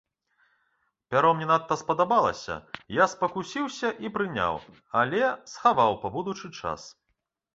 Пяро 1.15 1.33
мне 1.39 1.47
надта 1.51 1.75
спадабалася, 1.81 2.55
я 3.03 3.07
спакусіўся 3.13 3.87
і 4.07 4.13
прыняў, 4.17 4.55
але 5.01 5.21
схаваў 5.55 5.93
па 6.07 6.15
будучы 6.19 6.47
час. 6.61 6.81